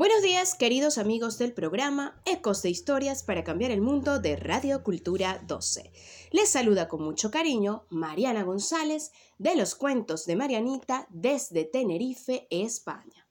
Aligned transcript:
Buenos 0.00 0.22
días, 0.22 0.54
queridos 0.54 0.96
amigos 0.96 1.36
del 1.36 1.52
programa 1.52 2.22
Ecos 2.24 2.62
de 2.62 2.70
Historias 2.70 3.22
para 3.22 3.44
Cambiar 3.44 3.70
el 3.70 3.82
Mundo 3.82 4.18
de 4.18 4.34
Radio 4.34 4.82
Cultura 4.82 5.44
12. 5.46 5.92
Les 6.30 6.48
saluda 6.48 6.88
con 6.88 7.02
mucho 7.02 7.30
cariño 7.30 7.84
Mariana 7.90 8.42
González 8.42 9.12
de 9.36 9.56
los 9.56 9.74
Cuentos 9.74 10.24
de 10.24 10.36
Marianita 10.36 11.06
desde 11.10 11.66
Tenerife, 11.66 12.46
España. 12.48 13.28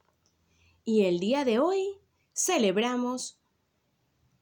Y 0.85 1.05
el 1.05 1.19
día 1.19 1.43
de 1.43 1.57
hoy 1.57 1.97
celebramos 2.33 3.41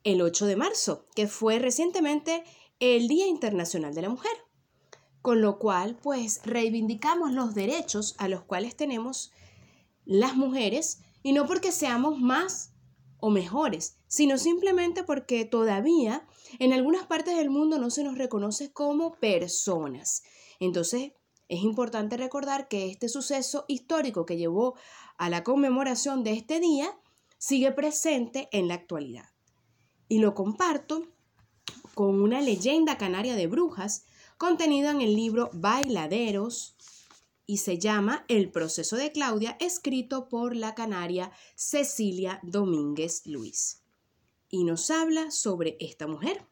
el 0.04 0.22
8 0.22 0.48
de 0.48 0.58
marzo, 0.58 1.08
que 1.16 1.30
fue 1.30 1.60
recientemente 1.60 2.44
el 2.82 3.08
Día 3.08 3.28
Internacional 3.28 3.96
de 3.96 4.02
la 4.02 4.10
Mujer. 4.10 4.34
Con 5.22 5.42
lo 5.42 5.60
cual, 5.60 5.96
pues 6.04 6.42
reivindicamos 6.44 7.32
los 7.32 7.56
derechos 7.56 8.16
a 8.18 8.28
los 8.28 8.44
cuales 8.44 8.76
tenemos 8.76 9.32
las 10.04 10.36
mujeres 10.36 11.04
y 11.28 11.34
no 11.34 11.46
porque 11.46 11.74
seamos 11.74 12.22
más 12.22 12.72
o 13.20 13.30
mejores, 13.30 13.98
sino 14.08 14.38
simplemente 14.38 15.04
porque 15.04 15.44
todavía 15.44 16.26
en 16.58 16.72
algunas 16.72 17.06
partes 17.06 17.36
del 17.36 17.50
mundo 17.50 17.80
no 17.80 17.90
se 17.90 18.06
nos 18.06 18.18
reconoce 18.18 18.72
como 18.72 19.16
personas. 19.16 20.24
Entonces, 20.62 21.12
es 21.50 21.64
importante 21.64 22.16
recordar 22.16 22.70
que 22.70 22.90
este 22.90 23.10
suceso 23.10 23.66
histórico 23.68 24.26
que 24.26 24.38
llevó 24.38 24.76
a 25.18 25.30
la 25.30 25.44
conmemoración 25.44 26.24
de 26.24 26.32
este 26.32 26.62
día 26.62 26.98
sigue 27.38 27.74
presente 27.74 28.48
en 28.54 28.70
la 28.70 28.76
actualidad. 28.76 29.26
Y 30.08 30.20
lo 30.20 30.34
comparto 30.34 31.10
con 31.94 32.22
una 32.22 32.40
leyenda 32.40 32.98
canaria 32.98 33.36
de 33.36 33.48
brujas 33.48 34.06
contenida 34.38 34.92
en 34.92 35.02
el 35.02 35.14
libro 35.14 35.50
Bailaderos 35.52 36.78
y 37.48 37.58
se 37.58 37.80
llama 37.80 38.26
El 38.28 38.52
proceso 38.52 38.98
de 38.98 39.12
Claudia, 39.14 39.56
escrito 39.60 40.28
por 40.28 40.56
la 40.56 40.76
canaria 40.76 41.32
Cecilia 41.56 42.40
Domínguez 42.44 43.26
Luis. 43.26 43.82
Y 44.50 44.66
nos 44.66 44.92
habla 44.92 45.32
sobre 45.32 45.78
esta 45.80 46.08
mujer. 46.08 46.46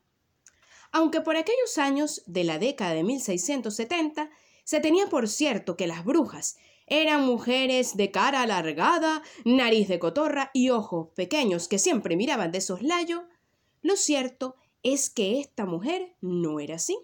Aunque 0.94 1.20
por 1.20 1.36
aquellos 1.36 1.78
años 1.78 2.24
de 2.26 2.46
la 2.46 2.58
década 2.58 2.94
de 2.94 3.04
1670 3.04 4.30
se 4.64 4.80
tenía 4.80 5.08
por 5.08 5.28
cierto 5.28 5.76
que 5.76 5.86
las 5.86 6.06
brujas 6.06 6.56
eran 6.88 7.26
mujeres 7.26 7.98
de 7.98 8.12
cara 8.12 8.42
alargada, 8.42 9.22
nariz 9.44 9.90
de 9.90 10.00
cotorra 10.00 10.52
y 10.54 10.70
ojos 10.70 11.10
pequeños 11.14 11.68
que 11.68 11.80
siempre 11.80 12.16
miraban 12.16 12.52
de 12.52 12.62
soslayo, 12.62 13.28
lo 13.82 13.98
cierto 13.98 14.56
es 14.82 15.10
que 15.10 15.42
esta 15.42 15.66
mujer 15.66 16.16
no 16.22 16.60
era 16.60 16.76
así. 16.76 16.98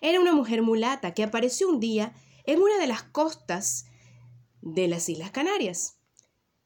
Era 0.00 0.20
una 0.20 0.32
mujer 0.32 0.62
mulata 0.62 1.14
que 1.14 1.22
apareció 1.22 1.68
un 1.68 1.80
día 1.80 2.12
en 2.44 2.60
una 2.60 2.78
de 2.78 2.86
las 2.86 3.02
costas 3.02 3.86
de 4.62 4.88
las 4.88 5.08
Islas 5.08 5.30
Canarias. 5.30 5.98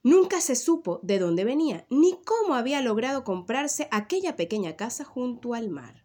Nunca 0.03 0.41
se 0.41 0.55
supo 0.55 1.01
de 1.03 1.19
dónde 1.19 1.45
venía 1.45 1.87
ni 1.89 2.21
cómo 2.25 2.55
había 2.55 2.83
logrado 2.83 3.25
comprarse 3.25 3.89
aquella 3.91 4.37
pequeña 4.37 4.77
casa 4.77 5.05
junto 5.05 5.55
al 5.55 5.71
mar. 5.71 6.05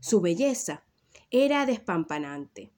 Su 0.00 0.20
belleza 0.20 0.84
era 1.30 1.66
despampanante. 1.66 2.72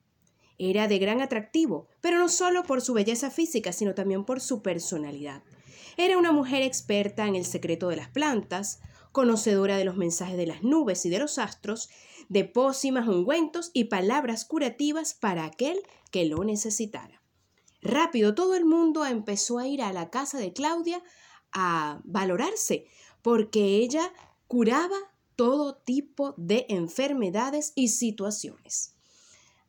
Era 0.57 0.89
de 0.89 0.99
gran 0.99 1.21
atractivo, 1.21 1.87
pero 2.01 2.17
no 2.17 2.27
solo 2.27 2.63
por 2.63 2.81
su 2.81 2.93
belleza 2.93 3.31
física, 3.31 3.71
sino 3.71 3.95
también 3.95 4.25
por 4.25 4.41
su 4.41 4.61
personalidad. 4.61 5.43
Era 5.95 6.17
una 6.17 6.33
mujer 6.33 6.63
experta 6.63 7.27
en 7.27 7.35
el 7.35 7.45
secreto 7.45 7.87
de 7.87 7.95
las 7.95 8.09
plantas, 8.09 8.81
conocedora 9.11 9.77
de 9.77 9.85
los 9.85 9.97
mensajes 9.97 10.37
de 10.37 10.47
las 10.47 10.63
nubes 10.63 11.05
y 11.05 11.09
de 11.09 11.19
los 11.19 11.37
astros, 11.37 11.89
de 12.29 12.45
pócimas, 12.45 13.07
ungüentos 13.07 13.71
y 13.73 13.85
palabras 13.85 14.45
curativas 14.45 15.13
para 15.13 15.45
aquel 15.45 15.79
que 16.11 16.25
lo 16.25 16.43
necesitara. 16.43 17.21
Rápido 17.81 18.35
todo 18.35 18.55
el 18.55 18.65
mundo 18.65 19.05
empezó 19.05 19.57
a 19.57 19.67
ir 19.67 19.81
a 19.81 19.93
la 19.93 20.09
casa 20.09 20.37
de 20.37 20.53
Claudia 20.53 21.01
a 21.51 22.01
valorarse, 22.03 22.85
porque 23.21 23.77
ella 23.77 24.13
curaba 24.47 24.97
todo 25.35 25.75
tipo 25.75 26.33
de 26.37 26.65
enfermedades 26.69 27.71
y 27.75 27.87
situaciones. 27.87 28.95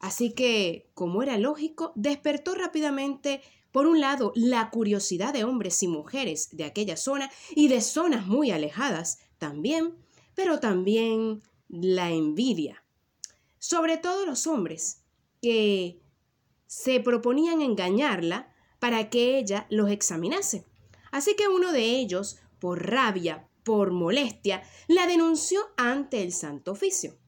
Así 0.00 0.33
que, 0.33 0.91
como 0.95 1.23
era 1.23 1.39
lógico, 1.39 1.93
despertó 1.95 2.55
rápidamente, 2.55 3.43
por 3.71 3.87
un 3.87 4.00
lado, 4.00 4.33
la 4.34 4.71
curiosidad 4.71 5.33
de 5.33 5.45
hombres 5.45 5.83
y 5.83 5.89
mujeres 5.89 6.49
de 6.53 6.65
aquella 6.65 6.97
zona 6.97 7.31
y 7.55 7.69
de 7.69 7.81
zonas 7.81 8.27
muy 8.27 8.50
alejadas 8.50 9.19
también, 9.41 9.97
pero 10.37 10.61
también 10.61 11.43
la 11.69 12.11
envidia. 12.11 12.84
Sobre 13.59 13.97
todo 13.99 14.25
los 14.25 14.47
hombres, 14.47 15.03
que 15.43 16.01
se 16.67 17.01
proponían 17.01 17.62
engañarla 17.62 18.55
para 18.79 19.11
que 19.11 19.39
ella 19.39 19.67
los 19.71 19.91
examinase. 19.91 20.65
Así 21.11 21.34
que 21.34 21.49
uno 21.49 21.73
de 21.73 21.99
ellos, 21.99 22.39
por 22.61 22.89
rabia, 22.89 23.49
por 23.65 23.91
molestia, 23.91 24.62
la 24.87 25.06
denunció 25.06 25.61
ante 25.77 26.23
el 26.23 26.33
Santo 26.33 26.73
Oficio. 26.73 27.19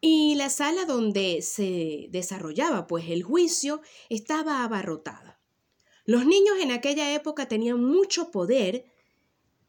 Y 0.00 0.34
la 0.34 0.50
sala 0.50 0.84
donde 0.84 1.42
se 1.42 2.08
desarrollaba 2.10 2.86
pues 2.86 3.08
el 3.08 3.22
juicio 3.22 3.80
estaba 4.08 4.64
abarrotada. 4.64 5.40
Los 6.04 6.26
niños 6.26 6.56
en 6.60 6.72
aquella 6.72 7.14
época 7.14 7.46
tenían 7.46 7.82
mucho 7.82 8.32
poder 8.32 8.91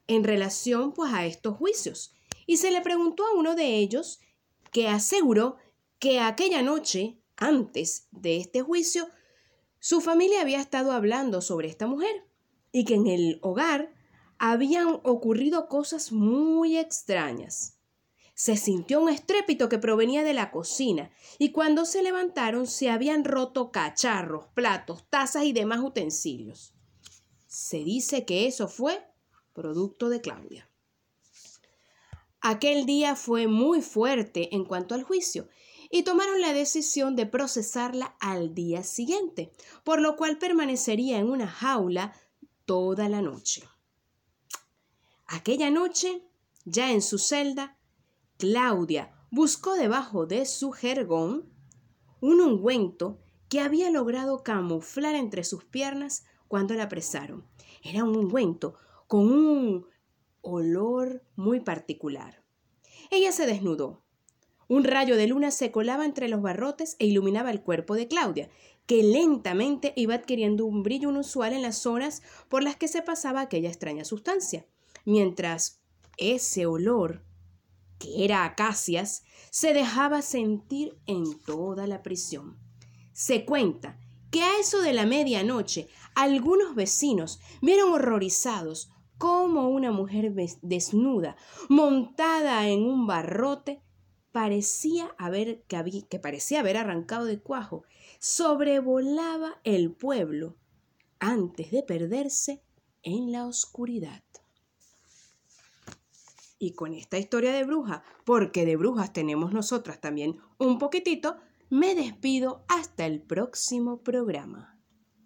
en 0.07 0.23
relación 0.23 0.93
pues 0.93 1.13
a 1.13 1.25
estos 1.25 1.57
juicios 1.57 2.13
y 2.45 2.57
se 2.57 2.71
le 2.71 2.81
preguntó 2.81 3.25
a 3.25 3.33
uno 3.35 3.55
de 3.55 3.77
ellos 3.77 4.19
que 4.71 4.87
aseguró 4.87 5.57
que 5.99 6.19
aquella 6.19 6.61
noche 6.61 7.19
antes 7.37 8.07
de 8.11 8.37
este 8.37 8.61
juicio, 8.61 9.07
su 9.79 10.01
familia 10.01 10.41
había 10.41 10.59
estado 10.59 10.91
hablando 10.91 11.41
sobre 11.41 11.67
esta 11.67 11.87
mujer 11.87 12.25
y 12.71 12.85
que 12.85 12.95
en 12.95 13.07
el 13.07 13.39
hogar 13.41 13.93
habían 14.37 14.87
ocurrido 15.03 15.67
cosas 15.67 16.11
muy 16.11 16.77
extrañas. 16.77 17.79
Se 18.35 18.57
sintió 18.57 18.99
un 18.99 19.09
estrépito 19.09 19.69
que 19.69 19.77
provenía 19.77 20.23
de 20.23 20.33
la 20.33 20.51
cocina 20.51 21.11
y 21.37 21.51
cuando 21.51 21.85
se 21.85 22.01
levantaron 22.01 22.65
se 22.65 22.89
habían 22.89 23.23
roto 23.23 23.71
cacharros, 23.71 24.47
platos, 24.55 25.05
tazas 25.09 25.43
y 25.43 25.53
demás 25.53 25.81
utensilios. 25.81 26.73
Se 27.45 27.77
dice 27.83 28.25
que 28.25 28.47
eso 28.47 28.67
fue 28.67 29.05
producto 29.53 30.09
de 30.09 30.21
Claudia. 30.21 30.69
Aquel 32.41 32.85
día 32.85 33.15
fue 33.15 33.47
muy 33.47 33.81
fuerte 33.81 34.53
en 34.53 34.65
cuanto 34.65 34.95
al 34.95 35.03
juicio 35.03 35.47
y 35.89 36.03
tomaron 36.03 36.41
la 36.41 36.53
decisión 36.53 37.15
de 37.15 37.25
procesarla 37.25 38.17
al 38.19 38.53
día 38.53 38.83
siguiente, 38.83 39.53
por 39.83 40.01
lo 40.01 40.15
cual 40.17 40.37
permanecería 40.37 41.19
en 41.19 41.29
una 41.29 41.47
jaula 41.47 42.13
toda 42.65 43.07
la 43.07 43.21
noche. 43.21 43.63
Aquella 45.27 45.69
noche, 45.69 46.27
ya 46.65 46.91
en 46.91 47.01
su 47.01 47.17
celda, 47.17 47.77
Claudia 48.37 49.13
buscó 49.31 49.75
debajo 49.75 50.25
de 50.25 50.45
su 50.45 50.71
jergón 50.71 51.49
un 52.19 52.41
ungüento 52.41 53.19
que 53.47 53.59
había 53.59 53.89
logrado 53.89 54.43
camuflar 54.43 55.15
entre 55.15 55.43
sus 55.43 55.63
piernas 55.63 56.25
cuando 56.47 56.73
la 56.73 56.83
apresaron. 56.83 57.45
Era 57.83 58.03
un 58.03 58.15
ungüento 58.15 58.75
con 59.13 59.31
un 59.31 59.85
olor 60.41 61.23
muy 61.35 61.59
particular. 61.59 62.43
Ella 63.11 63.31
se 63.31 63.45
desnudó, 63.45 64.01
un 64.67 64.83
rayo 64.85 65.15
de 65.17 65.27
luna 65.27 65.51
se 65.51 65.69
colaba 65.69 66.05
entre 66.05 66.27
los 66.27 66.41
barrotes 66.41 66.95
e 66.97 67.05
iluminaba 67.05 67.51
el 67.51 67.61
cuerpo 67.61 67.93
de 67.93 68.07
Claudia, 68.07 68.49
que 68.87 69.03
lentamente 69.03 69.93
iba 69.95 70.15
adquiriendo 70.15 70.65
un 70.65 70.81
brillo 70.81 71.11
inusual 71.11 71.53
en 71.53 71.61
las 71.61 71.77
zonas 71.77 72.23
por 72.49 72.63
las 72.63 72.75
que 72.75 72.87
se 72.87 73.03
pasaba 73.03 73.41
aquella 73.41 73.69
extraña 73.69 74.03
sustancia, 74.03 74.65
mientras 75.05 75.83
ese 76.17 76.65
olor, 76.65 77.23
que 77.99 78.25
era 78.25 78.45
acacias, 78.45 79.21
se 79.51 79.75
dejaba 79.75 80.23
sentir 80.23 80.97
en 81.05 81.39
toda 81.45 81.85
la 81.85 82.01
prisión. 82.01 82.57
Se 83.11 83.45
cuenta 83.45 83.99
que 84.31 84.41
a 84.41 84.57
eso 84.59 84.81
de 84.81 84.93
la 84.93 85.05
medianoche 85.05 85.87
algunos 86.15 86.73
vecinos 86.73 87.39
vieron 87.61 87.91
horrorizados 87.91 88.89
cómo 89.17 89.69
una 89.69 89.91
mujer 89.91 90.33
desnuda, 90.61 91.35
montada 91.69 92.67
en 92.67 92.83
un 92.83 93.07
barrote, 93.07 93.81
parecía 94.31 95.15
haber, 95.17 95.63
que, 95.63 96.05
que 96.09 96.19
parecía 96.19 96.59
haber 96.59 96.77
arrancado 96.77 97.25
de 97.25 97.39
cuajo, 97.39 97.83
sobrevolaba 98.19 99.61
el 99.63 99.91
pueblo 99.91 100.55
antes 101.19 101.71
de 101.71 101.83
perderse 101.83 102.61
en 103.03 103.31
la 103.31 103.45
oscuridad. 103.45 104.23
Y 106.57 106.71
con 106.71 106.93
esta 106.93 107.17
historia 107.17 107.51
de 107.53 107.65
bruja, 107.65 108.03
porque 108.23 108.65
de 108.65 108.77
brujas 108.77 109.11
tenemos 109.11 109.51
nosotras 109.51 109.99
también 109.99 110.39
un 110.57 110.79
poquitito, 110.79 111.37
me 111.69 111.95
despido 111.95 112.63
hasta 112.67 113.05
el 113.05 113.21
próximo 113.21 114.01
programa. 114.01 114.72